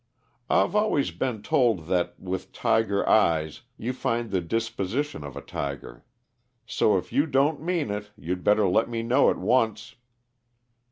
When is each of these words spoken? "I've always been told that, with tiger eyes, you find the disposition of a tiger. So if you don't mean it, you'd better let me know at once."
"I've 0.49 0.75
always 0.75 1.11
been 1.11 1.43
told 1.43 1.85
that, 1.85 2.19
with 2.19 2.51
tiger 2.51 3.07
eyes, 3.07 3.61
you 3.77 3.93
find 3.93 4.31
the 4.31 4.41
disposition 4.41 5.23
of 5.23 5.37
a 5.37 5.41
tiger. 5.41 6.03
So 6.65 6.97
if 6.97 7.13
you 7.13 7.27
don't 7.27 7.61
mean 7.61 7.91
it, 7.91 8.09
you'd 8.17 8.43
better 8.43 8.67
let 8.67 8.89
me 8.89 9.03
know 9.03 9.29
at 9.29 9.37
once." 9.37 9.93